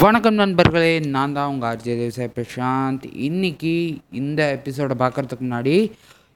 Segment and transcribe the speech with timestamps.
[0.00, 3.10] வணக்கம் நண்பர்களே நான் தான் உங்கள் ஆர்ஜே தேவசாய் பிரசாந்த்.
[3.12, 5.92] இன்னைக்கு இந்த எபிசோடை பார்க்குறதுக்கு முன்னாடி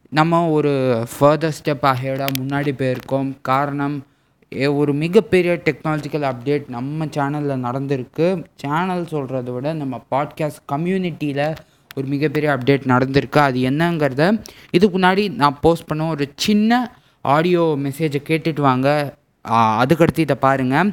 [0.08, 3.32] நம்ம ஒரு ஃபர்தர் ஸ்டெப் அஹேடாக முன்னாடி போயிருக்கோம்.
[3.42, 4.06] காரணம்
[4.54, 8.44] ஏ- ஒரு மிகப்பெரிய டெக்னாலஜிக்கல் அப்டேட் நம்ம சேனலில் நடந்திருக்கு.
[8.54, 11.56] சேனல் சொல்கிறத விட நம்ம பாட்காஸ்ட் கம்யூனிட்டியில்
[11.94, 13.38] ஒரு மிகப்பெரிய அப்டேட் நடந்திருக்கு.
[13.38, 19.14] அது என்னங்கிறத இதுக்கு முன்னாடி நான் போஸ்ட் பண்ண ஒரு சின்ன ஆடியோ மெசேஜை கேட்டுட்டு வாங்க.
[19.48, 20.92] அதுக்கடுத்து இதை பாருங்கள்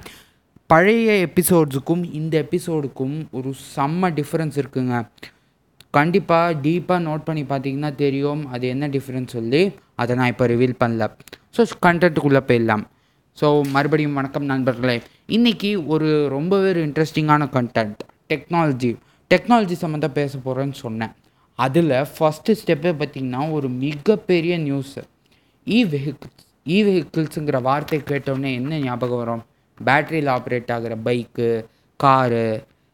[0.74, 4.94] பழைய எபிசோட்ஸுக்கும் இந்த எபிசோடுக்கும் ஒரு செம்ம டிஃப்ரென்ஸ் இருக்குங்க.
[5.98, 9.62] கண்டிப்பாக டீப்பாக நோட் பண்ணி பார்த்தீங்கன்னா தெரியும் அது என்ன டிஃப்ரென்ஸ் சொல்லி
[10.02, 11.08] அதை நான் இப்போ ரிவீல் பண்ணல.
[11.56, 12.86] ஸோ கண்டென்ட்டுக்குள்ளே போயிடலாம்.
[13.38, 14.98] ஸோ மறுபடியும் வணக்கம் நண்பர்களே.
[15.38, 18.02] இன்றைக்கி ஒரு ரொம்பவே ஒரு இன்ட்ரெஸ்டிங்கான கண்டென்ட்
[18.34, 18.92] டெக்னாலஜி
[19.32, 21.16] டெக்னாலஜி சம்மந்தம் பேச போகிறேன்னு சொன்னேன்.
[21.60, 25.04] அதில் ஃபஸ்ட்டு ஸ்டெப்பே பார்த்திங்கன்னா ஒரு மிகப்பெரிய நியூஸு
[25.68, 26.46] இ வெஹிக்கிள்ஸ்
[26.76, 29.44] இ வெஹிக்கிள்ஸுங்கிற வார்த்தை கேட்டோடனே என்ன ஞாபகம் வரும்?
[29.88, 31.50] பேட்ரியில் ஆப்ரேட் ஆகிற பைக்கு
[32.00, 32.48] காரு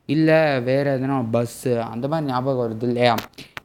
[0.10, 3.16] இல்லை வேறு எதுனா பஸ்ஸு அந்த மாதிரி ஞாபகம் வருது இல்லையா?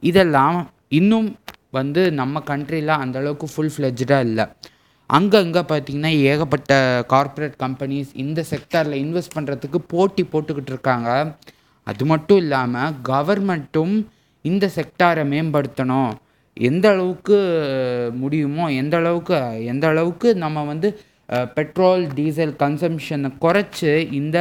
[0.09, 0.57] இதெல்லாம்
[0.99, 1.29] இன்னும்
[1.77, 4.45] வந்து நம்ம கண்ட்ரியில் அந்தளவுக்கு ஃபுல் ஃப்ளெஜ்டாக இல்லை.
[5.09, 6.73] அங்கங்கே பார்த்தீங்கன்னா ஏகப்பட்ட
[7.13, 11.09] கார்ப்பரேட் கம்பெனிஸ் இந்த செக்டாரில் இன்வெஸ்ட் பண்ணுறதுக்கு போட்டி போட்டுக்கிட்டு இருக்காங்க.
[11.87, 13.95] அது மட்டும் இல்லாமல் கவர்மெண்ட்டும்
[14.45, 16.13] இந்த செக்டாரை மேம்படுத்தணும்.
[16.57, 17.37] எந்த அளவுக்கு
[18.21, 19.35] முடியுமோ எந்த அளவுக்கு
[19.71, 20.89] எந்த அளவுக்கு நம்ம வந்து
[21.55, 24.39] பெட்ரோல் டீசல் கன்சம்ஷனை குறைச்சி இந்த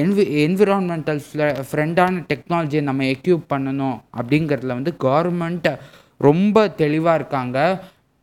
[0.00, 1.20] என்வி என்விரான்மெண்டல்
[1.68, 5.68] ஃப்ரெண்டான டெக்னாலஜியை நம்ம எக்யூப் பண்ணணும் அப்படிங்கிறதுல வந்து கவர்மெண்ட்
[6.26, 7.58] ரொம்ப தெளிவாக இருக்காங்க.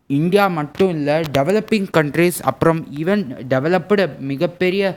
[0.08, 4.94] இந்தியா மட்டும் இல்லை டெவலப்பிங் கண்ட்ரீஸ் அப்புறம் ஈவன் டெவலப்டு மிகப்பெரிய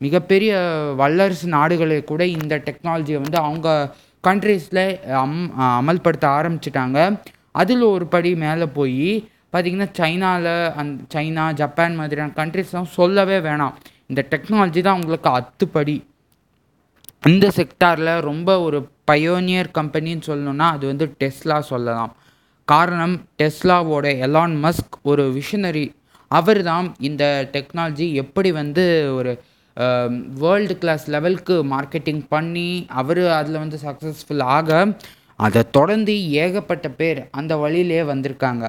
[0.00, 0.52] மிகப்பெரிய
[0.96, 3.68] வல்லரசு நாடுகளே கூட இந்த டெக்னாலஜியை வந்து அவங்க
[4.28, 4.84] கண்ட்ரீஸில்
[5.22, 6.98] அம் அமல்படுத்த ஆரம்பிச்சிட்டாங்க.
[7.52, 9.04] அதில் ஒரு படி மேலே போய்
[9.54, 10.52] பார்த்திங்கன்னா சைனாவில்
[10.82, 13.76] அந் சைனா ஜப்பான் மாதிரியான கண்ட்ரிஸ்லாம் சொல்லவே வேணாம்.
[14.10, 15.96] இந்த டெக்னாலஜி தான் உங்களுக்கு அத்துப்படி.
[17.30, 18.78] இந்த செக்டாரில் ரொம்ப ஒரு
[19.10, 22.12] பயோனியர் கம்பெனின்னு சொல்லணும்னா அது வந்து டெஸ்லா சொல்லலாம்.
[22.68, 25.86] காரணம் டெஸ்லாவோட எலான் மஸ்க் ஒரு விஷனரி
[26.30, 28.84] அவர் தான் இந்த டெக்னாலஜி எப்படி வந்து
[29.16, 29.32] ஒரு
[30.42, 32.68] வேர்ல்டு கிளாஸ் லெவலுக்கு மார்க்கெட்டிங் பண்ணி
[33.00, 34.86] அவர் அதில் வந்து சக்ஸஸ்ஃபுல் ஆக
[35.46, 36.14] அதை தொடர்ந்து
[36.44, 38.64] ஏகப்பட்ட பேர் அந்த வழியிலே வந்திருக்காங்க.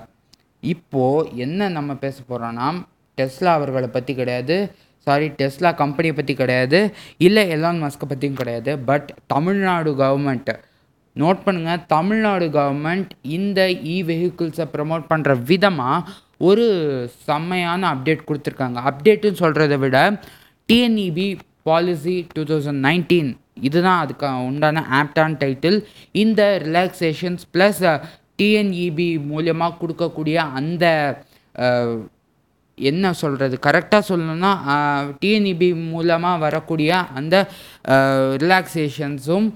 [0.73, 2.67] இப்போது என்ன நம்ம பேச போகிறோன்னா
[3.17, 4.55] டெஸ்லா அவர்களை பற்றி கிடையாது.
[5.07, 6.79] சாரி டெஸ்லா கம்பெனியை பற்றி கிடையாது.
[7.25, 8.71] இல்லை எலான் மஸ்கை பற்றியும் கிடையாது.
[8.89, 10.51] பட் தமிழ்நாடு கவர்மெண்ட்
[11.15, 13.59] நோட் பண்ணுங்கள் தமிழ்நாடு கவர்மெண்ட் இந்த
[13.93, 16.09] இ வெஹிக்கிள்ஸை ப்ரமோட் பண்ணுற விதமாக
[16.49, 16.65] ஒரு
[17.27, 18.77] செம்மையான அப்டேட் கொடுத்துருக்காங்க.
[18.89, 19.99] அப்டேட்டுன்னு சொல்கிறத விட
[20.69, 21.27] TNEB
[21.69, 23.31] policy two thousand nineteen
[23.67, 25.77] இதுதான் அதுக்கு உண்டான ஆப்டான் டைட்டில்
[26.23, 27.81] இந்த ரிலாக்ஸேஷன்ஸ் ப்ளஸ்
[28.39, 30.85] டிஎன்இபி மூலியமாக கொடுக்கக்கூடிய அந்த
[32.77, 34.53] என்ன சொல்கிறது கரெக்டாக சொல்லணும்னா
[35.19, 37.35] டிஎன்இபி மூலமாக வரக்கூடிய அந்த
[38.43, 39.47] ரிலாக்ஸேஷன்ஸும்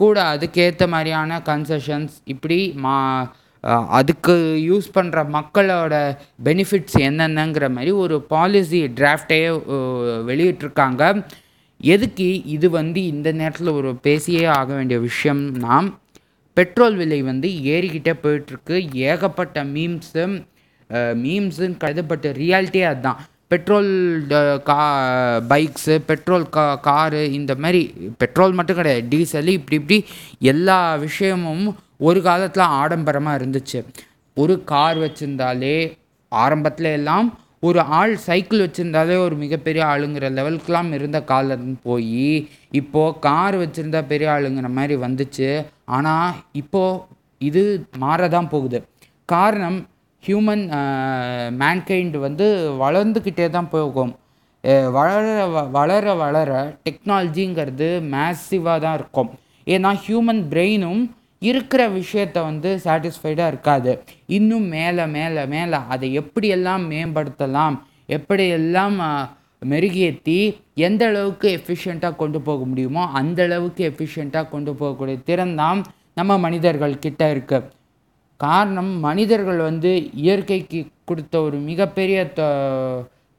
[0.00, 2.96] கூட அதுக்கேற்ற மாதிரியான கன்செஷன்ஸ் இப்படி மா
[3.98, 4.34] அதுக்கு
[4.70, 5.94] யூஸ் பண்ணுற மக்களோட
[6.44, 9.48] பெனிஃபிட்ஸ் என்னென்னங்கிற மாதிரி ஒரு பாலிசி டிராஃப்டையே
[10.28, 11.02] வெளியிட்டிருக்காங்க.
[11.80, 15.74] எதுக்கு இது வந்து இந்த நேரத்தில் ஒரு பேசியே ஆக வேண்டிய விஷயம்னா
[16.58, 18.76] பெட்ரோல் விலை வந்து ஏறிக்கிட்டே போயிட்டுருக்கு.
[19.10, 20.24] ஏகப்பட்ட மீம்ஸு
[21.24, 23.20] மீம்ஸுன்னு கருதப்பட்ட ரியாலிட்டியே அதுதான்.
[23.52, 23.90] பெட்ரோல்
[24.68, 24.80] கா
[25.50, 27.80] பைக்ஸு பெட்ரோல் கா காரு இந்த மாதிரி
[28.22, 29.98] பெட்ரோல் மட்டும் கிடையாது டீசல் இப்படி இப்படி
[30.52, 31.64] எல்லா விஷயமும்
[32.08, 33.80] ஒரு காலத்தில் ஆடம்பரமாக இருந்துச்சு.
[34.36, 35.76] ஒரு கார் வச்சுருந்தாலே
[36.32, 37.28] ஆரம்பத்தில் எல்லாம்
[37.60, 44.30] ஒரு ஆள் சைக்கிள் வச்சுருந்தாலே ஒரு மிகப்பெரிய ஆளுங்கிற லெவலுக்குலாம் இருந்த காலம் போய் இப்போது கார் வச்சுருந்தா பெரிய
[44.30, 45.64] ஆளுங்கிற மாதிரி வந்துச்சு.
[45.84, 47.00] ஆனால் இப்போது
[47.38, 48.84] இது மாறதான் போகுது.
[49.24, 49.86] காரணம்
[50.26, 50.64] ஹியூமன்
[51.58, 54.16] மேன்கைண்டு வந்து வளர்ந்துக்கிட்டே தான் போகும்.
[54.92, 59.30] வளர வ- வளர வளர டெக்னாலஜிங்கிறது மேசிவாக தான் இருக்கும்.
[59.66, 61.10] ஏன்னா ஹியூமன் பிரெயினும்
[61.42, 63.92] இருக்கிற விஷயத்த வந்து சாட்டிஸ்ஃபைடாக இருக்காது.
[64.38, 67.76] இன்னும் மேலே மேலே மேலே அதை எப்படியெல்லாம் மேம்படுத்தலாம்
[68.16, 68.96] எப்படியெல்லாம்
[69.72, 70.38] மெருகேற்றி
[70.86, 75.80] எந்த அளவுக்கு எஃபிஷியண்ட்டாக கொண்டு போக முடியுமோ அந்த அளவுக்கு எஃபிஷியண்ட்டாக கொண்டு போகக்கூடிய திறன் தான்
[76.18, 77.58] நம்ம மனிதர்கள் கிட்ட இருக்கு.
[78.40, 79.90] காரணம் மனிதர்கள் வந்து
[80.24, 80.80] இயற்கைக்கு
[81.10, 82.42] கொடுத்த ஒரு மிகப்பெரிய த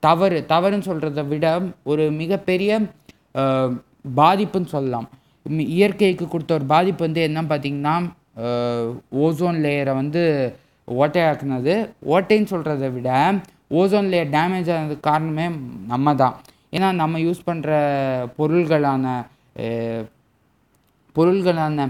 [0.04, 1.46] தவறு தவறுன்னு சொல்கிறத விட
[1.92, 2.80] ஒரு மிகப்பெரிய
[4.20, 5.08] பாதிப்புன்னு சொல்லலாம்.
[5.58, 7.96] இயற்கைக்கு கொடுத்த ஒரு பாதிப்பு வந்து என்ன பார்த்தீங்கன்னா
[9.26, 10.22] ஓசோன் லேயரை வந்து
[10.88, 11.74] ஓட்டையாக்குனது.
[12.06, 13.10] ஓட்டைன்னு சொல்கிறத விட
[13.72, 15.48] ஓசோன் லேயர் டேமேஜ் ஆனதுக்கு காரணமே
[15.88, 16.36] நம்ம தான்
[16.72, 17.70] ஏன்னா நம்ம யூஸ் பண்ணுற
[18.38, 19.06] பொருள்களான
[21.16, 21.88] பொருள்களான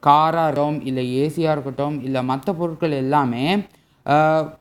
[0.00, 3.44] காராக இருக்கட்டும் இல்லை ஏசியாக இருக்கட்டும் இல்லை மற்ற பொருட்கள் எல்லாமே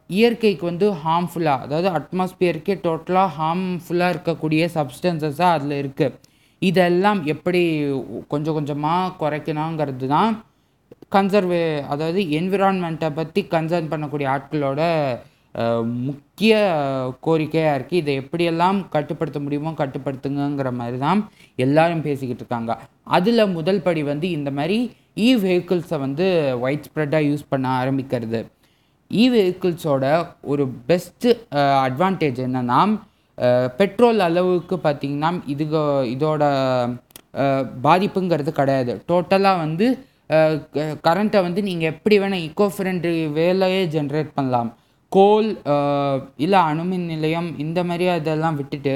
[0.09, 6.18] இயற்கைக்கு வந்து ஹார்ம்ஃபுல்லாக அதாவது அட்மாஸ்பியருக்கே டோட்டலாக ஹார்ம்ஃபுல்லாக இருக்கக்கூடிய சப்ஸ்டன்சஸாக அதில் இருக்குது
[6.61, 7.61] இதெல்லாம் எப்படி
[8.33, 10.31] கொஞ்சம் கொஞ்சமாக குறைக்கணுங்கிறது தான்
[11.15, 11.63] கன்சர்வே
[11.93, 14.81] அதாவது என்விரான்மெண்ட்டை பற்றி கன்சர்ன் பண்ணக்கூடிய ஆட்களோட
[16.09, 16.53] முக்கிய
[17.25, 21.21] கோரிக்கையாக இருக்குது இதை எப்படியெல்லாம் கட்டுப்படுத்த முடியுமோ கட்டுப்படுத்துங்கிற மாதிரி தான்
[21.65, 22.73] எல்லாரும் பேசிக்கிட்டு இருக்காங்க.
[23.17, 24.77] அதில் முதல் படி வந்து இந்த மாதிரி
[25.25, 26.27] இ வெஹிக்கிள்ஸை வந்து
[26.65, 28.39] ஒயிட் ஸ்ப்ரெட்டாக யூஸ் பண்ண ஆரம்பிக்கிறது.
[29.11, 30.05] இ வெஹிக்கிள்ஸோட
[30.51, 31.31] ஒரு பெஸ்ட்டு
[31.87, 32.79] அட்வான்டேஜ் என்னன்னா
[33.79, 35.65] பெட்ரோல் அளவுக்கு பார்த்தீங்கன்னா இது
[36.13, 36.43] இதோட
[37.88, 38.93] பாதிப்புங்கிறது கிடையாது.
[39.09, 39.85] டோட்டலாக வந்து
[41.07, 44.69] கரண்ட்டை வந்து நீங்கள் எப்படி வேணால் இக்கோ ஃப்ரெண்ட்லி வேலையே ஜென்ரேட் பண்ணலாம்.
[45.11, 45.49] கோல்
[46.45, 48.95] இல்லை அணுமின் நிலையம் இந்த மாதிரி அதெல்லாம் விட்டுட்டு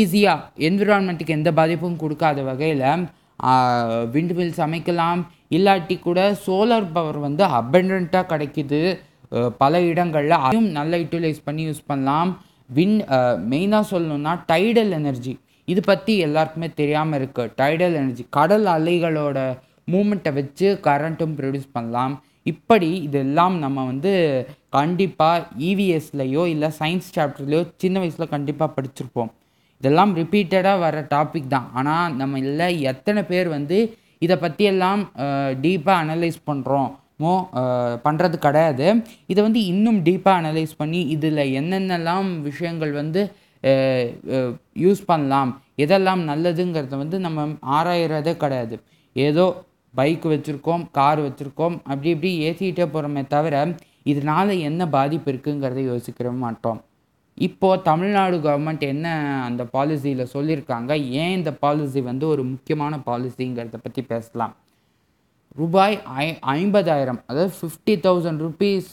[0.00, 2.84] ஈஸியாக என்விரான்மெண்ட்டுக்கு எந்த பாதிப்பும் கொடுக்காத வகையில்
[4.14, 5.20] விண்டு மில்ஸ் அமைக்கலாம்.
[5.56, 8.82] இல்லாட்டி கூட சோலார் பவர் வந்து அபண்டண்ட்டாக கிடைக்குது.
[9.62, 12.30] பல இடங்களில் அதையும் நல்லா யூட்டிலைஸ் பண்ணி யூஸ் பண்ணலாம்.
[12.76, 12.96] வின்
[13.52, 15.34] மெயினாக சொல்லணும்னா டைடல் எனர்ஜி
[15.68, 19.38] இது பற்றி எல்லாருக்குமே தெரியாமல் இருக்குது டைடல் எனர்ஜி கடல் அலைகளோட
[19.92, 22.14] மூமெண்ட்டை வச்சு கரண்ட்டும் ப்ரொடியூஸ் பண்ணலாம்.
[22.50, 24.12] இப்படி இதெல்லாம் நம்ம வந்து
[24.76, 29.30] கண்டிப்பாக இவிஎஸ்லையோ இல்லை சயின்ஸ் சாப்டர்லையோ சின்ன வயசில் கண்டிப்பாக படிச்சிருப்போம்.
[29.80, 31.68] இதெல்லாம் ரிப்பீட்டடாக வர டாபிக் தான்.
[31.78, 33.78] ஆனால் நம்ம இல்லை எத்தனை பேர் வந்து
[34.26, 35.00] இதை பற்றியெல்லாம்
[35.64, 36.90] டீப்பாக அனலைஸ் பண்ணுறோம்
[37.22, 37.32] மோ
[38.06, 38.86] பண்ணுறது கிடையாது.
[39.32, 43.22] இதை வந்து இன்னும் டீப்பாக அனலைஸ் பண்ணி இதில் என்னென்னலாம் விஷயங்கள் வந்து
[44.84, 45.50] யூஸ் பண்ணலாம்
[45.84, 47.44] எதெல்லாம் நல்லதுங்கிறத வந்து நம்ம
[47.76, 48.76] ஆராயிறதே கிடையாது.
[49.16, 49.44] ஏதோ
[49.94, 53.56] பைக் வச்சுருக்கோம் கார் வச்சுருக்கோம் அப்படி இப்படி ஏற்றிக்கிட்டே போகிறோமே தவிர
[54.12, 56.80] இதனால் என்ன பாதிப்பு இருக்குங்கிறத யோசிக்கிற மாட்டோம்.
[57.46, 59.06] இப்போது தமிழ்நாடு கவர்மெண்ட் என்ன
[59.48, 60.92] அந்த பாலிசியில் சொல்லியிருக்காங்க?
[61.20, 64.54] ஏன் இந்த பாலிசி வந்து ஒரு முக்கியமான பாலிசிங்கிறத பற்றி பேசலாம்.
[65.60, 66.26] ரூபாய் ஐ
[66.58, 68.90] ஐம்பதாயிரம் அதாவது ஃபிஃப்டி தௌசண்ட் ருபீஸ்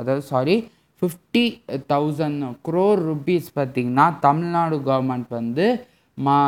[0.00, 0.56] அதாவது sorry
[1.02, 1.44] fifty
[1.92, 5.66] thousand crore rupees பார்த்திங்கன்னா தமிழ்நாடு கவர்மெண்ட் வந்து
[6.18, 6.38] மா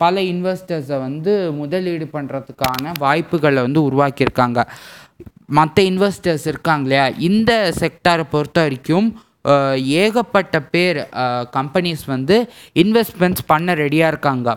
[0.00, 4.60] பல இன்வெஸ்டர்ஸை வந்து முதலீடு பண்ணுறதுக்கான வாய்ப்புகளை வந்து உருவாக்கியிருக்காங்க.
[5.58, 7.06] மற்ற இன்வெஸ்டர்ஸ் இருக்காங்க இல்லையா?
[7.28, 9.08] இந்த செக்டாரை பொறுத்த வரைக்கும்
[10.04, 10.98] ஏகப்பட்ட பேர்
[11.56, 12.36] கம்பெனிஸ் வந்து
[12.82, 14.48] இன்வெஸ்ட்மெண்ட்ஸ் பண்ண ரெடியாக இருக்காங்க.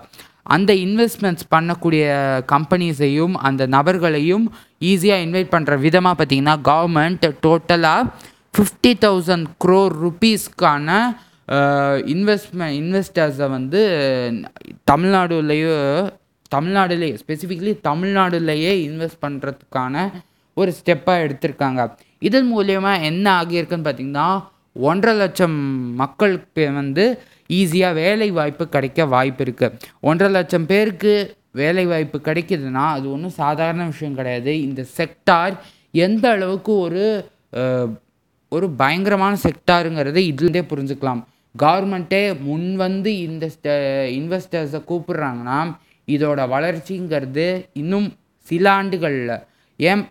[0.47, 2.05] அந்த இன்வெஸ்ட்மெண்ட்ஸ் பண்ணக்கூடிய
[2.51, 4.45] கம்பெனிஸையும் அந்த நபர்களையும்
[4.81, 8.09] ஈஸியாக இன்வைட் பண்ணுற விதமாக பார்த்தீங்கன்னா கவர்மெண்ட் டோட்டலாக
[8.57, 10.89] ஃபிஃப்டி தௌசண்ட் க்ரோர் ருபீஸ்க்கான
[12.13, 13.81] இன்வெஸ்ட்மெண்ட் இன்வெஸ்டர்ஸை வந்து
[14.91, 15.75] தமிழ்நாடுலேயோ
[16.55, 19.95] தமிழ்நாடுலேயே ஸ்பெசிஃபிக்லி தமிழ்நாடுலேயே இன்வெஸ்ட் பண்ணுறதுக்கான
[20.57, 21.81] ஒரு ஸ்டெப்பாக எடுத்திருக்காங்க.
[22.19, 24.27] இதன் மூலயமா என்ன ஆகியிருக்குன்னு பார்த்தீங்கன்னா
[24.75, 25.57] ஒன்றரை லட்சம்
[25.95, 27.05] மக்களுக்கு வந்து
[27.59, 31.13] ஈஸியாக வேலை வாய்ப்பு கிடைக்க வாய்ப்பு இருக்குது ஒன்றரை லட்சம் பேருக்கு
[31.61, 34.51] வேலை வாய்ப்பு கிடைக்குதுன்னா அது ஒன்றும் சாதாரண விஷயம் கிடையாது.
[34.61, 35.55] இந்த செக்டார்
[35.91, 37.05] எந்த அளவுக்கு ஒரு
[38.55, 41.21] ஒரு பயங்கரமான செக்டாருங்கிறதை இதுலேருந்தே புரிஞ்சுக்கலாம்.
[41.63, 43.45] கவர்மெண்ட்டே முன் வந்து இந்த
[44.19, 45.59] இன்வெஸ்டர்ஸை கூப்பிடுறாங்கன்னா
[46.07, 48.07] இதோட வளர்ச்சிங்கிறது இன்னும்
[48.47, 49.33] சில ஆண்டுகளில்.
[49.79, 50.03] ஏன்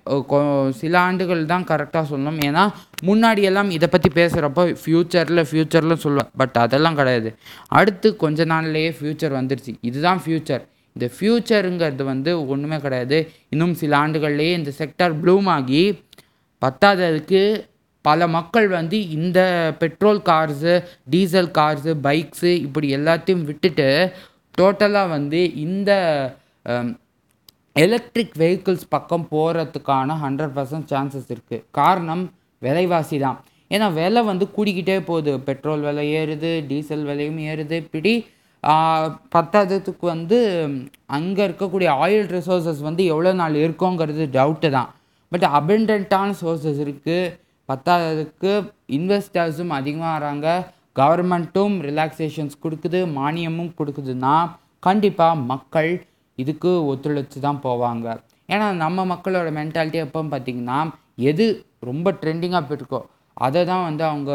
[0.80, 2.64] சில ஆண்டுகள் தான் கரெக்டாக சொல்லணும் ஏன்னா
[3.08, 6.30] முன்னாடி எல்லாம் இதை பற்றி பேசுகிறப்போ ஃப்யூச்சரில் ஃப்யூச்சரில் சொல்லுவேன்.
[6.40, 7.30] பட் அதெல்லாம் கிடையாது.
[7.78, 9.72] அடுத்து கொஞ்ச நாள்லேயே ஃப்யூச்சர் வந்துருச்சு.
[9.90, 10.64] இதுதான் ஃப்யூச்சர்
[10.96, 13.18] இந்த ஃப்யூச்சருங்கிறது வந்து ஒன்றுமே கிடையாது.
[13.54, 15.82] இன்னும் சில ஆண்டுகள்லேயே இந்த செக்டார் ப்ளூம் ஆகி
[16.62, 17.42] பத்தாததுக்கு
[18.04, 19.40] பல மக்கள் வந்து இந்த
[19.78, 20.74] petrol cars
[21.12, 23.88] diesel cars bikes இப்படி எல்லாத்தையும் விட்டுட்டு
[24.58, 25.90] டோட்டலாக வந்து இந்த
[27.82, 32.22] எலக்ட்ரிக் வெஹிக்கிள்ஸ் பக்கம் போகிறதுக்கான ஹண்ட்ரட் பர்சன்ட் சான்சஸ் இருக்குது காரணம்
[32.62, 33.38] விலைவாசி தான்
[33.70, 35.32] ஏன்னா விலை வந்து கூடிக்கிட்டே போகுது.
[35.48, 37.76] பெட்ரோல் விலை ஏறுது டீசல் விலையும் ஏறுது.
[37.84, 38.12] இப்படி
[39.34, 40.38] பத்தாததுக்கு வந்து
[41.16, 44.90] அங்கே இருக்கக்கூடிய ஆயில் ரிசோர்ஸஸ் வந்து எவ்வளோ நாள் இருக்குங்கிறது டவுட்டு தான்.
[45.32, 47.30] பட் அபெண்டன்ட்டான சோர்ஸஸ் இருக்குது
[47.68, 48.52] பத்தாததுக்கு
[48.98, 50.48] இன்வெஸ்டர்ஸும் அதிகமாக வராங்க.
[51.00, 54.34] கவர்மெண்ட்டும் ரிலாக்ஸேஷன்ஸ் கொடுக்குது மானியமும் கொடுக்குதுன்னா
[54.86, 55.90] கண்டிப்பாக மக்கள்
[56.42, 58.06] இதுக்கு ஒத்துழைச்சு தான் போவாங்க.
[58.54, 60.78] ஏன்னா நம்ம மக்களோட மென்டாலிட்டி எப்போன்னு பார்த்தீங்கன்னா
[61.30, 61.46] எது
[61.88, 63.00] ரொம்ப ட்ரெண்டிங்காக போயிருக்கோ
[63.46, 64.32] அதை தான் வந்து அவங்க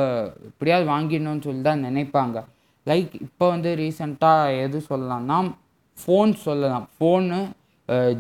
[0.49, 2.37] எப்படியாவது வாங்கிடணும்னு சொல்லி தான் நினைப்பாங்க.
[2.89, 5.37] லைக் இப்போ வந்து ரீசெண்டாக எது சொல்லலாம்னா
[6.01, 6.85] ஃபோன் சொல்லலாம்.
[6.97, 7.39] ஃபோனு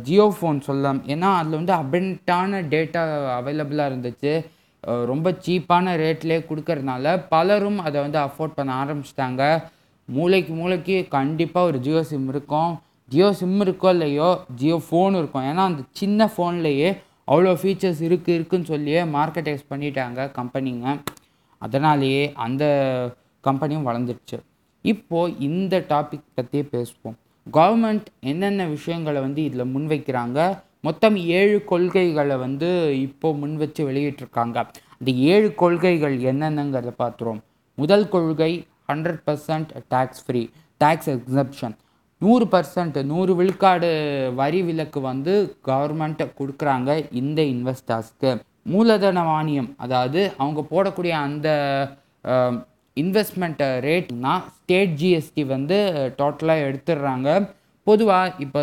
[0.07, 0.99] ஜியோ ஃபோன் சொல்லலாம்.
[1.13, 3.01] ஏன்னா அதில் வந்து அபெண்டான டேட்டா
[3.39, 4.33] அவைலபிளாக இருந்துச்சு.
[5.11, 9.41] ரொம்ப சீப்பான ரேட்லேயே கொடுக்கறதுனால பலரும் அதை வந்து அஃபோர்ட் பண்ண ஆரம்பிச்சிட்டாங்க.
[10.15, 12.71] மூளைக்கு மூளைக்கு கண்டிப்பாக ஒரு ஜியோ சிம் இருக்கும்.
[13.13, 15.45] ஜியோ சிம் இருக்கோ இல்லையோ ஜியோ ஃபோன் இருக்கும்.
[15.51, 16.89] ஏன்னா அந்த சின்ன ஃபோன்லேயே
[17.31, 20.95] அவ்வளோ ஃபீச்சர்ஸ் இருக்குது இருக்குன்னு சொல்லியே மார்க்கெட்டைஸ் பண்ணிட்டாங்க கம்பெனிங்க
[21.65, 22.63] அதனாலேயே அந்த
[23.47, 24.37] கம்பெனியும் வளர்ந்துருச்சு.
[24.91, 27.17] இப்போது இந்த டாபிக் பற்றியே பேசுவோம்.
[27.57, 30.39] கவர்மெண்ட் என்னென்ன விஷயங்களை வந்து இதில் முன்வைக்கிறாங்க?
[30.87, 32.69] மொத்தம் ஏழு கொள்கைகளை வந்து
[33.07, 34.57] இப்போ முன் வச்சு வெளியிட்டிருக்காங்க.
[34.99, 37.41] அந்த ஏழு கொள்கைகள் என்னென்னங்கிறத பார்த்துருவோம்.
[37.81, 38.51] முதல் கொள்கை
[38.89, 40.41] hundred percent tax free
[40.83, 41.75] tax exemption
[42.21, 43.89] நூறு பர்சன்ட் நூறு விழுக்காடு
[44.39, 45.33] வரி விலக்கு வந்து
[45.69, 46.89] கவர்மெண்ட்டை கொடுக்குறாங்க
[47.21, 48.31] இந்த இன்வெஸ்டர்ஸ்க்கு
[48.73, 51.47] மூலதன மானியம் அதாவது அவங்க போடக்கூடிய அந்த
[52.97, 55.77] இன்வெஸ்ட்மெண்ட் ரேட்னா ஸ்டேட் ஜிஎஸ்டி வந்து
[56.19, 57.29] டோட்டலாக எடுத்துடுறாங்க.
[57.87, 58.61] பொதுவாக இப்போ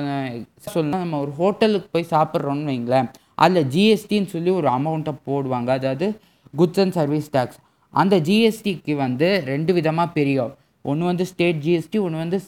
[0.67, 3.09] சொல்லணும் நம்ம ஒரு ஹோட்டலுக்கு போய் சாப்பிட்றோன்னு வைங்களேன்
[3.45, 5.71] அதில் ஜிஎஸ்டின்னு சொல்லி ஒரு அமௌண்ட்டை போடுவாங்க.
[5.79, 6.07] அதாவது
[6.61, 7.61] குட்ஸ் அண்ட் சர்வீஸ் டேக்ஸ்
[7.95, 10.53] அந்த ஜிஎஸ்டிக்கு வந்து ரெண்டு விதமாக பிரியும்.
[10.91, 12.39] ஒன்று வந்து ஸ்டேட் ஜிஎஸ்டி ஒன்று வந்து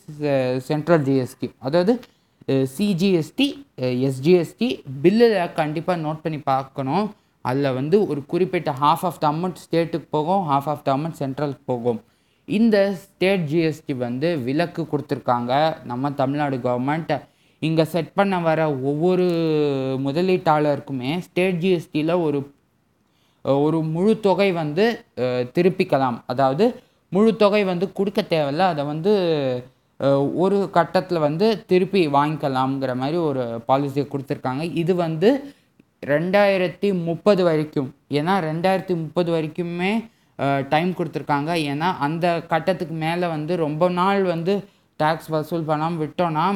[0.68, 1.94] சென்ட்ரல் ஜிஎஸ்டி அதாவது
[2.76, 3.47] சிஜிஎஸ்டி
[4.09, 4.68] எஸ்ஜிஎஸ்டி
[5.02, 7.06] பில்லில் கண்டிப்பாக நோட் பண்ணி பார்க்கணும்.
[7.49, 11.64] அதில் வந்து ஒரு குறிப்பிட்ட ஹாஃப் ஆஃப் த அமௌண்ட் ஸ்டேட்டுக்கு போகும் ஹாஃப் ஆஃப் த அமௌண்ட் சென்ட்ரலுக்கு
[11.73, 12.00] போகும்.
[12.49, 15.52] இந்த ஸ்டேட் ஜிஎஸ்டி வந்து விலக்கு கொடுத்துருக்காங்க.
[15.90, 17.12] நம்ம தமிழ்நாடு கவர்மெண்ட்
[17.68, 19.26] இங்கே செட் பண்ண வர ஒவ்வொரு
[20.06, 22.38] முதலீட்டாளருக்குமே ஸ்டேட் ஜிஎஸ்டியில் ஒரு
[23.64, 24.85] ஒரு முழு தொகை வந்து
[25.56, 26.18] திருப்பிக்கலாம்.
[26.32, 26.64] அதாவது
[27.14, 28.66] முழு தொகை வந்து கொடுக்க தேவையில்ல.
[28.72, 29.12] அதை வந்து
[30.42, 34.62] ஒரு கட்டத்தில் வந்து திருப்பி வாங்கிக்கலாம்ங்கிற மாதிரி ஒரு பாலிசியை கொடுத்துருக்காங்க.
[34.82, 35.30] இது வந்து
[36.12, 37.88] ரெண்டாயிரத்தி முப்பது வரைக்கும்.
[38.18, 39.92] ஏன்னா ரெண்டாயிரத்தி முப்பது வரைக்குமே
[40.72, 41.50] டைம் கொடுத்துருக்காங்க.
[41.70, 44.52] ஏன்னா அந்த கட்டத்துக்கு மேலே வந்து ரொம்ப நாள் வந்து
[45.00, 46.46] டேக்ஸ் வசூல் பண்ணாமல் விட்டோன்னா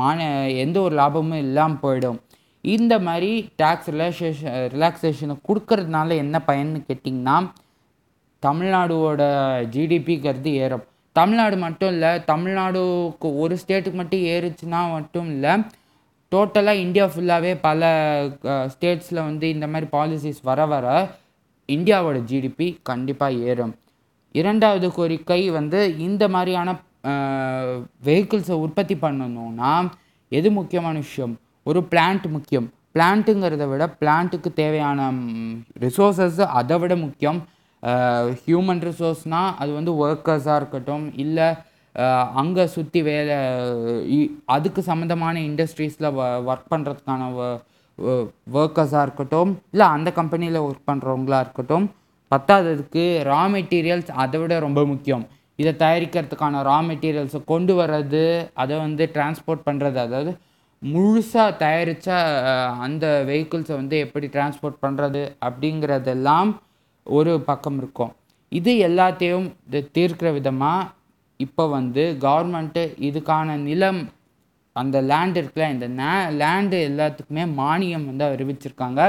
[0.00, 0.24] மான
[0.62, 2.18] எந்த ஒரு லாபமும் இல்லாமல் போயிடும்.
[2.64, 3.30] இந்த மாதிரி
[3.62, 7.36] டேக்ஸ் ரிலாக்ஸேஷன் ரிலாக்ஸேஷனை கொடுக்கறதுனால என்ன பயன்னு கேட்டிங்கன்னா
[8.42, 9.20] தமிழ்நாடோட
[9.74, 10.84] ஜிடிபிங்கிறது ஏறும்.
[11.16, 15.52] தமிழ்நாடு மட்டும் இல்லை தமிழ்நாடுக்கு ஒரு ஸ்டேட்டுக்கு மட்டும் ஏறுச்சுன்னா மட்டும் இல்லை
[16.32, 17.90] டோட்டலாக இந்தியா ஃபுல்லாகவே பல
[18.72, 20.86] ஸ்டேட்ஸில் வந்து இந்த மாதிரி பாலிசிஸ் வர வர
[21.68, 23.74] இந்தியாவோட ஜிடிபி கண்டிப்பாக ஏறும்.
[24.40, 26.70] இரண்டாவது கோரிக்கை வந்து இந்த மாதிரியான
[28.06, 29.72] வெஹிக்கிள்ஸை உற்பத்தி பண்ணணும்னா
[30.28, 31.34] எது முக்கியமான விஷயம்?
[31.62, 32.66] ஒரு பிளான்ட் முக்கியம்.
[32.94, 35.08] பிளான்ட்டுங்கிறத விட பிளான்ட்டுக்கு தேவையான
[35.84, 37.38] ரிசோர்ஸஸ் அதை விட முக்கியம்.
[38.40, 41.48] ஹியூமன் ரிசோர்ஸ்னால் அது வந்து ஒர்க்கர்ஸாக இருக்கட்டும் இல்லை
[42.34, 43.36] அங்கே சுற்றி வேலை
[44.14, 46.08] இ- அதுக்கு சம்மந்தமான இண்டஸ்ட்ரீஸில்
[46.46, 47.28] ஒர்க் பண்ணுறதுக்கான
[48.54, 51.86] ஒர்க்கர்ஸாக இருக்கட்டும் இல்லை அந்த கம்பெனியில் ஒர்க் பண்ணுறவங்களா இருக்கட்டும்
[52.32, 55.24] பத்தாததுக்கு ரா மெட்டீரியல்ஸ் அதை விட ரொம்ப முக்கியம்.
[55.58, 58.22] இதை தயாரிக்கிறதுக்கான ரா மெட்டீரியல்ஸை கொண்டு வர்றது
[58.54, 60.32] அதை வந்து டிரான்ஸ்போர்ட் பண்ணுறது அதாவது
[60.82, 62.08] முழுசாக தயாரித்த
[62.80, 66.50] அந்த வெஹிக்கிள்ஸை வந்து எப்படி டிரான்ஸ்போர்ட் பண்ணுறது அப்படிங்கிறதெல்லாம்
[67.16, 68.12] ஒரு பக்கம் இருக்கும்.
[68.52, 69.46] இது எல்லாத்தையும்
[69.96, 70.90] தீர்க்கிற விதமாக
[71.40, 74.02] இப்போ வந்து கவர்மெண்ட்டு இதுக்கான நிலம்
[74.76, 75.86] அந்த லேண்ட் இருக்குல்ல இந்த
[76.40, 79.00] லேண்டு எல்லாத்துக்குமே மானியம் வந்து அறிவிச்சிருக்காங்க.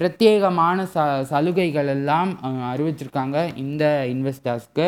[0.00, 2.30] பிரத்யேகமான ச சலுகைகள் எல்லாம்
[2.72, 4.86] அறிவிச்சிருக்காங்க இந்த இன்வெஸ்டர்ஸ்க்கு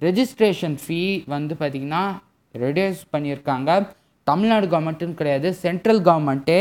[0.00, 1.00] ரெஜிஸ்ட்ரேஷன் ஃபீ
[1.34, 2.02] வந்து பார்த்திங்கன்னா
[2.54, 3.70] ரெடியூஸ் பண்ணியிருக்காங்க.
[4.26, 6.60] தமிழ்நாடு கவர்மெண்ட்டுன்னு கிடையாது சென்ட்ரல் கவர்மெண்ட்டே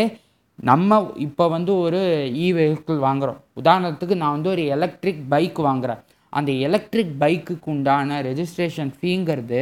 [0.59, 1.99] நம்ம இப்போ வந்து ஒரு
[2.43, 6.01] இ வெஹிக்கிள் வாங்குகிறோம் உதாரணத்துக்கு நான் வந்து ஒரு எலக்ட்ரிக் பைக் வாங்குகிறேன்
[6.33, 9.61] அந்த எலக்ட்ரிக் பைக்குக்கு உண்டான ரெஜிஸ்ட்ரேஷன் ஃபீங்கிறது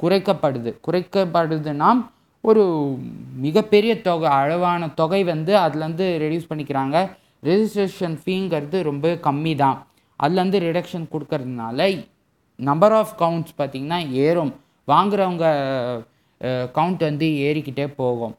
[0.00, 0.70] குறைக்கப்படுது.
[0.86, 1.88] குறைக்கப்படுதுன்னா
[2.44, 2.62] ஒரு
[3.46, 6.96] மிகப்பெரிய தொகை அளவான தொகை வந்து அதுலேருந்து ரெடியூஸ் பண்ணிக்கிறாங்க.
[7.48, 9.78] ரெஜிஸ்ட்ரேஷன் ஃபீங்கிறது ரொம்ப கம்மி தான்
[10.20, 11.88] அதுலேருந்து ரிடக்ஷன் கொடுக்கறதுனால
[12.58, 14.52] நம்பர் ஆஃப் கவுண்ட்ஸ் பார்த்திங்கன்னா ஏறும்.
[14.88, 15.46] வாங்குகிறவங்க
[16.76, 18.34] கவுண்ட் வந்து ஏறிக்கிட்டே போகும்.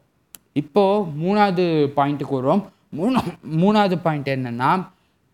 [0.62, 1.66] இப்போது மூணாவது
[1.98, 2.64] பாயிண்ட்டுக்கு வருவோம்.
[3.00, 3.22] மூணா
[3.62, 4.72] மூணாவது பாயிண்ட் என்னென்னா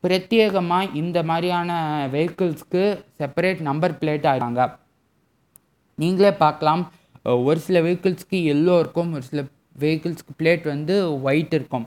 [0.03, 1.71] பிரத்யேகமாக இந்த மாதிரியான
[2.13, 2.83] வெஹிக்கிள்ஸ்க்கு
[3.19, 4.61] செப்பரேட் நம்பர் பிளேட் ஆகிறாங்க
[5.97, 6.83] நீங்களே பார்க்கலாம்.
[7.47, 9.41] ஒரு சில வெஹிக்கிள்ஸ்க்கு எல்லோ இருக்கும் ஒரு சில
[9.83, 10.95] வெஹிக்கிள்ஸ்க்கு பிளேட் வந்து
[11.27, 11.85] ஒயிட் இருக்கும்.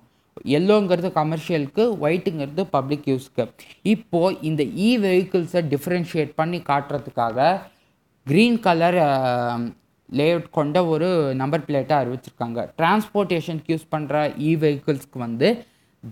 [0.58, 3.44] எல்லோங்கிறது கமர்ஷியலுக்கு ஒயிட்டுங்கிறது பப்ளிக் யூஸ்க்கு
[3.92, 7.46] இப்போது இந்த இ வெஹிக்கிள்ஸை டிஃப்ரென்ஷியேட் பண்ணி காட்டுறதுக்காக
[8.26, 8.98] க்ரீன் கலர்
[10.18, 11.08] லேஅவுட் கொண்ட ஒரு
[11.40, 12.60] நம்பர் பிளேட்டை அறிவிச்சிருக்காங்க.
[12.78, 14.14] டிரான்ஸ்போர்ட்டேஷனுக்கு யூஸ் பண்ணுற
[14.48, 15.48] இ வெஹிக்கிள்ஸ்க்கு வந்து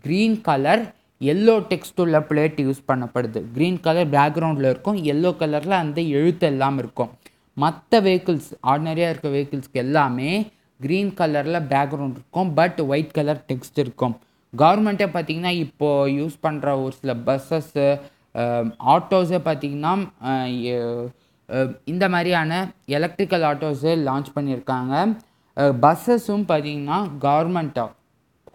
[0.04, 0.82] க்ரீன் கலர்
[1.20, 3.40] எல்லோ டெக்ஸ்ட் உள்ள பிளேட் யூஸ் பண்ணப்படுது.
[3.56, 7.12] க்ரீன் கலர் பேக்ரவுண்டில் இருக்கும் எல்லோ கலரில் அந்த எழுத்து எல்லாம் இருக்கும்.
[7.62, 10.30] மற்ற வெஹிக்கிள்ஸ் ஆர்டினரியாக இருக்க வெஹிக்கிள்ஸ்க்கு எல்லாமே
[10.80, 14.14] க்ரீன் கலரில் பேக்ரவுண்ட் இருக்கும் பட் ஒயிட் கலர் டெக்ஸ்ட் இருக்கும்.
[14.52, 17.86] கவர்மெண்ட்டே பார்த்திங்கன்னா இப்போது யூஸ் பண்ணுற ஒரு சில பஸ்ஸஸ்ஸு
[18.94, 19.92] ஆட்டோஸே பார்த்தீங்கன்னா
[21.92, 22.52] இந்த மாதிரியான
[22.98, 24.94] எலக்ட்ரிக்கல் ஆட்டோஸு லான்ச் பண்ணியிருக்காங்க.
[25.84, 27.92] பஸ்ஸஸும் பார்த்தீங்கன்னா கவர்மெண்ட்டாக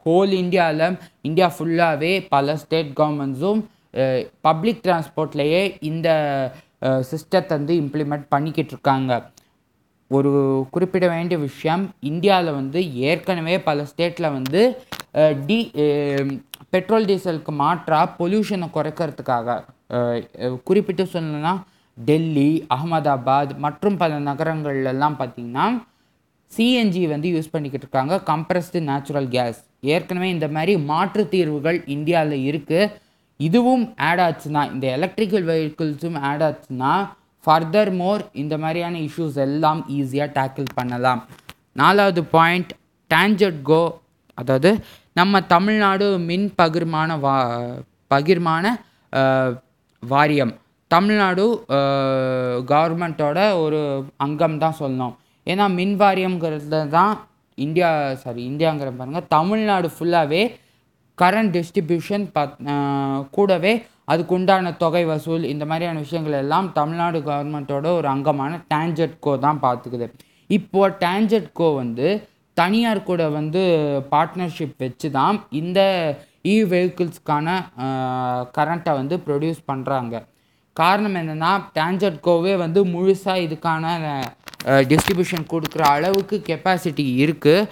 [0.06, 3.62] ஹோல் இந்தியாவில் இந்தியா ஃபுல்லாகவே பல ஸ்டேட் கவர்மெண்ட்ஸும்
[4.48, 6.10] பப்ளிக் டிரான்ஸ்போர்ட்லேயே இந்த
[7.12, 9.12] சிஸ்டத்தை வந்து இம்ப்ளிமெண்ட் பண்ணிக்கிட்டு இருக்காங்க.
[10.12, 10.32] ஒரு
[10.74, 12.80] குறிப்பிட வேண்டிய விஷயம் இந்தியாவில் வந்து
[13.10, 14.62] ஏற்கனவே பல ஸ்டேட்டில் வந்து
[15.48, 15.60] டி
[16.74, 19.56] பெட்ரோல் டீசலுக்கு மாற்றாக பொல்யூஷனை குறைக்கிறதுக்காக
[20.68, 21.54] குறிப்பிட்டு சொல்லணும்னா
[21.98, 25.68] டெல்லி அகமதாபாத் மற்றும் பல நகரங்கள்லாம் பார்த்திங்கன்னா
[26.52, 28.16] சிஎன்ஜி வந்து யூஸ் பண்ணிக்கிட்டு இருக்காங்க.
[28.32, 29.60] கம்ப்ரஸ்டு நேச்சுரல் கேஸ்
[29.94, 32.92] ஏற்கனவே இந்த மாதிரி மாற்று தீர்வுகள் இந்தியாவில் இருக்குது
[33.40, 36.92] இதுவும் ஆட் ஆச்சுன்னா இந்த எலக்ட்ரிக்கல் வெஹிக்கிள்ஸும் ஆட் ஆச்சுன்னா
[37.46, 41.22] ஃபர்தர் மோர் இந்த மாதிரியான இஷ்யூஸ் எல்லாம் ஈஸியாக டேக்கிள் பண்ணலாம்.
[41.82, 42.72] நாலாவது பாயிண்ட்
[43.12, 43.84] டேஞ்சட் கோ
[44.38, 44.72] அதாவது
[45.20, 47.36] நம்ம தமிழ்நாடு மின் பகிர்மான வா
[48.14, 48.66] பகிர்மான
[50.04, 50.54] வாரியம்.
[50.94, 51.46] தமிழ்நாடு
[52.72, 53.80] கவர்மெண்ட்டோட ஒரு
[54.26, 55.14] அங்கம் தான் சொல்லணும்.
[55.48, 57.14] ஏன்னா மின் வாரியம்ங்கிறது தான்
[57.58, 57.90] இந்தியா
[58.24, 60.42] சாரி இந்தியாங்கிற பாருங்கள் தமிழ்நாடு ஃபுல்லாகவே
[61.18, 62.56] கரண்ட் டிஸ்ட்ரிபியூஷன் பத்
[63.36, 63.74] கூடவே
[64.12, 70.08] அதுக்கு உண்டான தொகை வசூல் இந்த மாதிரியான விஷயங்கள் எல்லாம் தமிழ்நாடு கவர்மெண்ட்டோட ஒரு அங்கமான டேஞ்சட்கோ தான் பார்த்துக்குது.
[70.50, 72.08] இப்போது டேஞ்சட்கோ வந்து
[72.58, 73.62] தனியார் கூட வந்து
[74.14, 75.80] பார்ட்னர்ஷிப் வச்சு தான் இந்த
[76.54, 77.48] இ வெஹிக்கிள்ஸ்க்கான
[78.58, 80.16] கரண்ட்டை வந்து ப்ரொடியூஸ் பண்ணுறாங்க
[80.76, 83.86] காரணம் என்னென்னா டேஞ்சட்கோவே வந்து முழுசாக இதுக்கான
[84.88, 87.68] டிஸ்ட்ரிபியூஷன் கொடுக்குற அளவுக்கு கெப்பாசிட்டி இருக்குது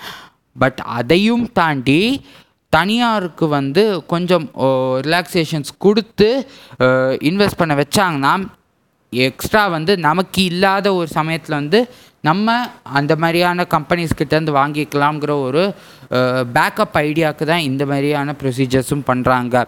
[0.56, 2.02] பட் அதையும் தாண்டி
[2.74, 4.46] தனியாருக்கு வந்து கொஞ்சம்
[5.06, 6.30] ரிலாக்ஸேஷன்ஸ் கொடுத்து
[7.22, 8.34] இன்வெஸ்ட் பண்ண வச்சாங்கன்னா
[9.14, 11.80] எக்ஸ்ட்ரா வந்து நமக்கு இல்லாத ஒரு சமயத்தில் வந்து
[12.22, 12.58] நம்ம
[12.92, 15.64] அந்த மாதிரியான கம்பெனிஸ் கிட்டேருந்து வாங்கிக்கலாம்ங்கிற ஒரு
[16.54, 19.64] பேக்கப் ஐடியாவுக்கு தான் இந்த மாதிரியான ப்ரொசீஜர்ஸும் பண்ணுறாங்க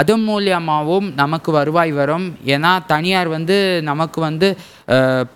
[0.00, 2.26] அது மூலியமாகவும் நமக்கு வருவாய் வரும்.
[2.54, 3.56] ஏன்னா தனியார் வந்து
[3.90, 4.48] நமக்கு வந்து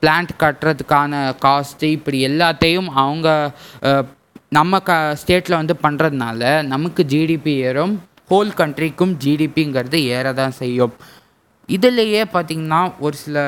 [0.02, 3.28] பிளான்ட் கட்டுறதுக்கான காஸ்ட்டு இப்படி எல்லாத்தையும் அவங்க
[4.58, 7.94] நம்ம க ஸ்டேட்டில் வந்து பண்ணுறதுனால நமக்கு ஜிடிபி ஏறும்.
[8.30, 10.94] ஹோல் கண்ட்ரிக்கும் ஜிடிபிங்கிறது ஏற தான் செய்யும்.
[11.76, 13.38] இதுலேயே பார்த்திங்கன்னா ஒரு சில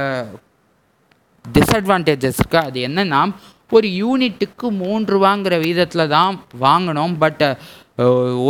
[1.45, 3.21] டிஸ்அட்வான்டேஜஸ் இருக்குது அது என்னென்னா
[3.77, 6.33] ஒரு யூனிட்டுக்கு மூன்று ரூபாங்கிற வீதத்தில் தான்
[6.65, 7.45] வாங்கினோம் பட்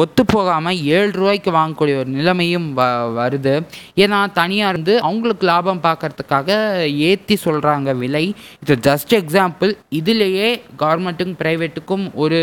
[0.01, 2.83] ஒத்து போகாமல் ஏழு ரூபாய்க்கு வாங்கக்கூடிய ஒரு நிலைமையும் வ
[3.19, 3.55] வருது.
[4.03, 6.49] ஏன்னா தனியாக இருந்து அவங்களுக்கு லாபம் பார்க்கறதுக்காக
[7.11, 8.25] ஏற்றி சொல்கிறாங்க விலை.
[8.63, 10.49] இது ஜஸ்ட் எக்ஸாம்பிள் இதுலேயே
[10.83, 12.41] கவர்மெண்ட்டுக்கும் ப்ரைவேட்டுக்கும் ஒரு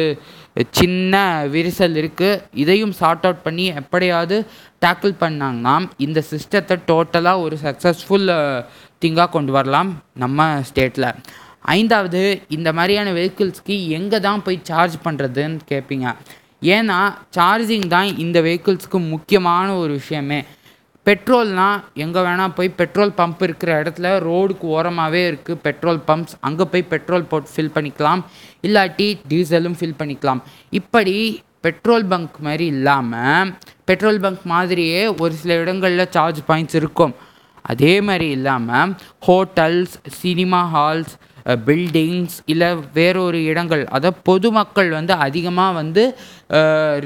[0.80, 1.16] சின்ன
[1.54, 4.38] விரிசல் இருக்குது இதையும் சார்ட் அவுட் பண்ணி எப்படியாவது
[4.86, 8.28] டேக்கிள் பண்ணாங்கன்னா இந்த சிஸ்டத்தை டோட்டலாக ஒரு சக்ஸஸ்ஃபுல்
[9.04, 11.10] திங்காக கொண்டு வரலாம் நம்ம ஸ்டேட்டில்
[11.76, 16.08] ஐந்தாவது இந்த மாதிரியான வெஹிக்கிள்ஸ்க்கு எங்கே தான் போய் சார்ஜ் பண்ணுறதுன்னு கேட்பீங்க
[16.62, 17.00] ஏன்னா
[17.38, 20.40] சார்ஜிங் தான் இந்த வெஹிக்கிள்ஸ்க்கு முக்கியமான ஒரு விஷயமே.
[21.06, 26.90] பெட்ரோல்னால் எங்கே வேணால் போய் பெட்ரோல் பம்ப் இருக்கிற இடத்துல ரோடுக்கு ஓரமாகவே இருக்குது பெட்ரோல் பம்ப்ஸ் அங்கே போய்
[26.94, 28.24] பெட்ரோல் போட்டு ஃபில் பண்ணிக்கலாம்.
[28.68, 30.42] இல்லாட்டி டீசலும் ஃபில் பண்ணிக்கலாம்.
[30.80, 31.16] இப்படி
[31.68, 33.54] பெட்ரோல் பங்க் மாதிரி இல்லாமல்
[33.90, 37.16] பெட்ரோல் பங்க் மாதிரியே ஒரு சில இடங்களில் சார்ஜ் பாயிண்ட்ஸ் இருக்கும்.
[37.62, 38.92] அதே மாதிரி இல்லாமல்
[39.28, 41.16] ஹோட்டல்ஸ் சினிமா ஹால்ஸ்
[41.68, 46.04] பில்டிங்ஸ் இல்லை வேறொரு இடங்கள் அதாவது பொதுமக்கள் வந்து அதிகமாக வந்து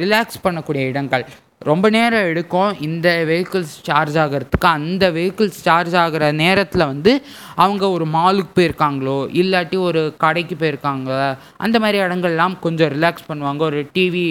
[0.01, 1.25] ரிலாக்ஸ் பண்ணக்கூடிய இடங்கள்.
[1.69, 4.67] ரொம்ப நேரம் எடுக்கும் இந்த வெஹிக்கிள்ஸ் சார்ஜ் ஆகிறதுக்கு.
[4.77, 7.11] அந்த வெஹிக்கிள்ஸ் சார்ஜ் ஆகிற நேரத்தில் வந்து
[7.63, 11.11] அவங்க ஒரு மாலுக்கு போயிருக்காங்களோ இல்லாட்டி ஒரு கடைக்கு போயிருக்காங்க
[11.65, 13.61] அந்த மாதிரி இடங்கள்லாம் கொஞ்சம் ரிலாக்ஸ் பண்ணுவாங்க.
[13.69, 14.25] ஒரு டிவி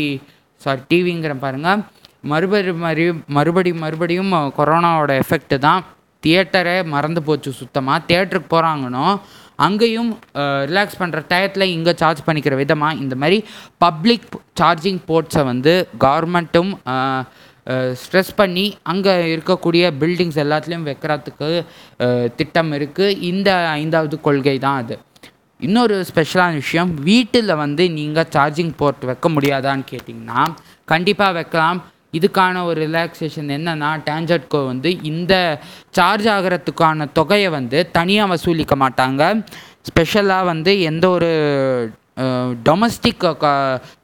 [0.65, 1.85] சாரி டிவிங்கிற பாருங்கள்
[2.31, 3.05] மறுபடி மறு
[3.37, 5.83] மறுபடி மறுபடியும் கொரோனாவோட எஃபெக்ட் தான்.
[6.23, 9.07] தியேட்டரே மறந்து போச்சு சுத்தமாக தியேட்டருக்கு போகிறாங்கன்னோ
[9.67, 10.11] அங்கேயும்
[10.71, 13.39] ரிலாக்ஸ் பண்ணுற டயத்தில் இங்கே சார்ஜ் பண்ணிக்கிற விதமாக இந்த மாதிரி
[13.85, 14.27] பப்ளிக்
[14.61, 15.75] சார்ஜிங் போர்ட்ஸை வந்து
[16.07, 16.73] கவர்மெண்ட்டும்
[18.03, 21.49] ஸ்ட்ரெஸ் பண்ணி அங்கே இருக்கக்கூடிய பில்டிங்ஸ் எல்லாத்துலேயும் வைக்கிறதுக்கு
[22.39, 24.97] திட்டம் இருக்குது இந்த ஐந்தாவது கொள்கை தான் அது.
[25.61, 30.43] இன்னொரு ஸ்பெஷலான விஷயம் வீட்டில் வந்து நீங்கள் சார்ஜிங் போர்ட் வைக்க முடியாதான்னு கேட்டிங்கன்னா
[30.93, 31.81] கண்டிப்பாக வைக்கலாம்.
[32.19, 35.35] இதுக்கான ஒரு ரிலாக்ஸேஷன் என்னென்னா டேஞ்சட்கோ வந்து இந்த
[35.99, 39.23] சார்ஜ் ஆகிறதுக்கான தொகையை வந்து தனியாக வசூலிக்க மாட்டாங்க.
[39.89, 41.31] ஸ்பெஷலாக வந்து எந்த ஒரு
[42.69, 43.25] டொமஸ்டிக்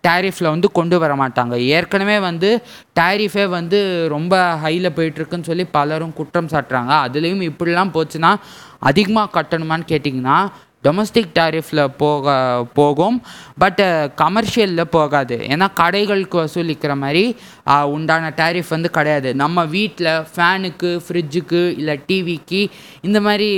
[0.06, 1.54] டேரிஃபில் வந்து கொண்டு வர மாட்டாங்க.
[1.76, 2.50] ஏற்கனவே வந்து
[2.98, 3.78] டேரிஃபே வந்து
[4.14, 6.92] ரொம்ப ஹையில் போயிட்டுருக்குன்னு சொல்லி பலரும் குற்றம் சாட்டுறாங்க.
[7.06, 8.30] அதுலேயும் இப்படிலாம் போச்சுன்னா
[8.90, 10.38] அதிகமாக கட்டணுமான்னு கேட்டிங்கன்னா
[10.86, 12.34] டொமஸ்டிக் டேரிஃபில் போக
[12.78, 13.18] போகும்
[13.62, 13.82] பட்
[14.22, 15.36] கமர்ஷியலில் uh, போகாது.
[15.52, 17.24] ஏன்னா கடைகளுக்கு வசூலிக்கிற மாதிரி
[17.96, 19.30] உண்டான டாரிஃப் வந்து கிடையாது.
[19.42, 22.60] நம்ம வீட்டில் ஃபேனுக்கு ஃப்ரிட்ஜுக்கு இல்லை டிவிக்கு
[23.08, 23.48] இந்த மாதிரி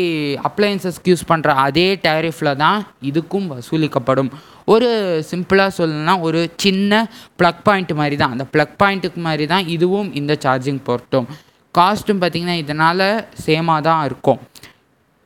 [0.51, 2.79] அப்ளையன்சஸ்க்கு யூஸ் பண்ணுற அதே டாரிஃபில் தான்
[3.11, 4.31] இதுக்கும் வசூலிக்கப்படும்.
[4.75, 4.89] ஒரு
[5.31, 6.93] சிம்பிளாக சொல்லணும்னா ஒரு சின்ன
[7.41, 8.33] ப்ளக் பாயிண்ட் மாதிரி தான்.
[8.37, 11.29] அந்த ப்ளக் பாயிண்ட்டுக்கு மாதிரி தான் இதுவும் இந்த சார்ஜிங் போர்ட்டும்
[11.75, 13.07] காஸ்ட்டும் பார்த்திங்கன்னா இதனால்
[13.47, 14.41] சேமாக தான் இருக்கும்.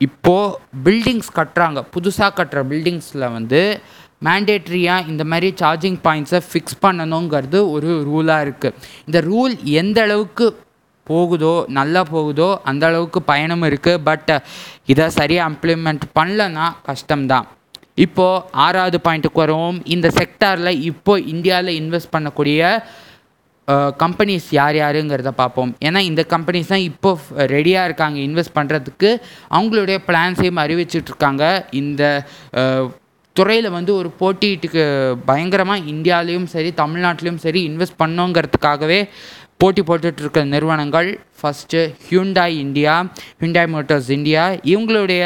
[0.06, 1.78] இப்போது பில்டிங்ஸ் கட்டுறாங்க.
[1.94, 3.62] புதுசாக கட்டுற பில்டிங்ஸில் வந்து
[4.26, 10.46] மேண்டேட்ரியாக இந்த மாதிரி சார்ஜிங் பாயிண்ட்ஸை ஃபிக்ஸ் பண்ணணுங்கிறது ஒரு ரூலாக இருக்குது இந்த ரூல் எந்த அளவுக்கு
[11.06, 14.30] போகுதோ நல்லா போகுதோ அந்த அளவுக்கு பயணம் இருக்குது பட்
[14.92, 17.46] இதை சரியாக இம்ப்ளிமெண்ட் பண்ணலன்னா கஷ்டம்தான்.
[18.04, 22.60] இப்போது ஆறாவது பாயிண்ட்டுக்கு வரும் இந்த செக்டாரில் இப்போ இந்தியாவில் இன்வெஸ்ட் பண்ணக்கூடிய
[24.02, 25.70] கம்பெனிஸ் யார் யாருங்கிறத பார்ப்போம்.
[25.88, 27.10] ஏன்னா இந்த கம்பெனிஸ் தான் இப்போ
[27.54, 28.18] ரெடியாக இருக்காங்க.
[28.28, 29.10] இன்வெஸ்ட் பண்ணுறதுக்கு
[29.56, 31.44] அவங்களுடைய பிளான்ஸையும் அறிவிச்சிட்ருக்காங்க.
[31.82, 32.02] இந்த
[33.36, 34.82] துறையில் வந்து ஒரு போட்டிட்டுக்கு
[35.28, 38.98] பயங்கரமாக இந்தியாலேயும் சரி தமிழ்நாட்டிலையும் சரி இன்வெஸ்ட் பண்ணோங்கிறதுக்காகவே
[39.62, 41.08] போட்டி போட்டுட்டு இருக்கிற நிறுவனங்கள்
[41.40, 42.94] first Hyundai India
[43.40, 45.22] Hyundai Motors India இவங்களுடைய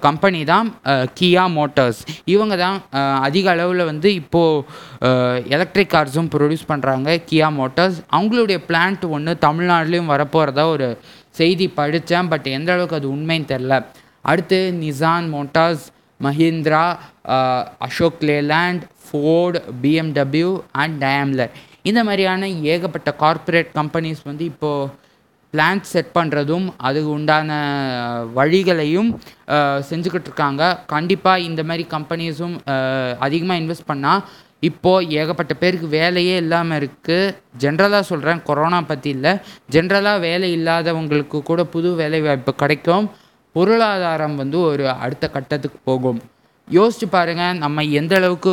[0.00, 0.66] கம்பெனி தான்
[1.14, 2.76] கியா மோட்டார்ஸ் இவங்க தான்
[3.20, 10.66] அதிக அளவில் வந்து இப்போது எலக்ட்ரிக் கார்ஸும் ப்ரொடியூஸ் பண்ணுறாங்க கியா மோட்டார்ஸ் அவங்களுடைய பிளான்ட் ஒன்று தமிழ்நாட்டிலையும் வரப்போகிறதா
[10.68, 10.88] ஒரு
[11.36, 13.76] செய்தி படித்தேன் பட் எந்த அளவுக்கு அது உண்மைன்னு தெரில
[14.24, 15.84] அடுத்து Nissan Motors
[16.20, 16.84] Mahindra
[17.78, 21.54] Ashok Leyland Ford BMW and Daimler
[21.88, 24.90] இந்த மாதிரியான ஏகப்பட்ட கார்ப்பரேட் கம்பெனிஸ் வந்து இப்போது
[25.54, 27.50] பிளான்ட் செட் பண்ணுறதும் அதுக்கு உண்டான
[28.38, 29.10] வழிகளையும்
[29.90, 30.62] செஞ்சுக்கிட்டு இருக்காங்க.
[30.94, 32.56] கண்டிப்பாக இந்த மாதிரி கம்பெனிஸும்
[33.26, 34.24] அதிகமாக இன்வெஸ்ட் பண்ணால்
[34.68, 39.32] இப்போது ஏகப்பட்ட பேருக்கு வேலையே இல்லாமல் இருக்குது ஜென்ரலாக சொல்கிறேன் கொரோனா பற்றி இல்லை.
[39.74, 43.06] ஜென்ரலாக வேலை இல்லாதவங்களுக்கு கூட புது வேலை வாய்ப்பு கிடைக்கும்.
[43.56, 46.20] பொருளாதாரம் வந்து ஒரு அடுத்த கட்டத்துக்கு போகும்.
[46.68, 48.52] யோசிச்சு பாருங்கள் நம்ம எந்த அளவுக்கு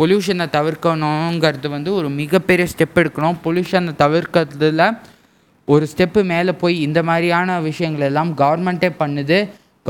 [0.00, 3.40] பொல்யூஷனை தவிர்க்கணுங்கிறது வந்து ஒரு மிகப்பெரிய ஸ்டெப் எடுக்கணும்.
[3.46, 4.84] பொல்யூஷனை தவிர்க்கிறதுல
[5.72, 9.38] ஒரு ஸ்டெப்பு மேலே போய் இந்த மாதிரியான விஷயங்கள் எல்லாம் கவர்மெண்ட்டே பண்ணுது.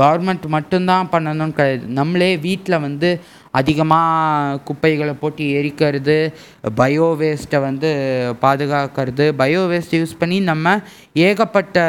[0.01, 1.85] கவர்மெண்ட் மட்டும்தான் பண்ணணும்னு கிடையாது.
[1.99, 3.09] நம்மளே வீட்டில் வந்து
[3.59, 6.17] அதிகமாக குப்பைகளை போட்டு எரிக்கிறது
[6.79, 7.89] பயோ வேஸ்ட்டை வந்து
[8.43, 10.75] பாதுகாக்கிறது பயோ வேஸ்ட் யூஸ் பண்ணி நம்ம
[11.27, 11.85] ஏகப்பட்ட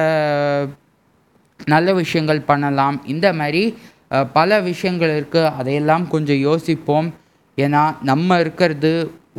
[1.74, 2.98] நல்ல விஷயங்கள் பண்ணலாம்.
[3.14, 3.64] இந்த மாதிரி
[4.38, 7.10] பல விஷயங்கள் இருக்குது அதையெல்லாம் கொஞ்சம் யோசிப்போம்.
[7.58, 8.92] ஏன்னா நம்ம இருக்கிறது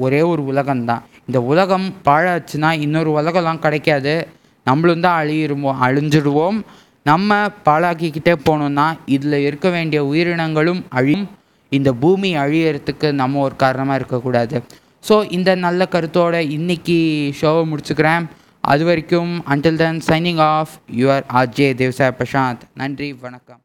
[0.05, 1.03] ஒரே ஒரு உலகம்தான்.
[1.27, 4.15] இந்த உலகம் பாழாச்சுன்னா இன்னொரு உலகம்லாம் கிடைக்காது.
[4.65, 6.57] நம்மளும் தான் அழியிருவோம் அழிஞ்சிடுவோம்.
[7.09, 11.25] நம்ம பாழாக்கிக்கிட்டே போனோம்னா இதில் இருக்க வேண்டிய உயிரினங்களும் அழியும்.
[11.71, 14.57] இந்த பூமி அழியறதுக்கு நம்ம ஒரு காரணமாக இருக்கக்கூடாது.
[15.07, 16.97] ஸோ இந்த நல்ல கருத்தோட இன்னைக்கு
[17.41, 18.25] ஷோவை முடிச்சுக்கிறேன்.
[18.63, 23.61] அது வரைக்கும் until then signing off your RJ Devsai Prashanth நன்றி வணக்கம்.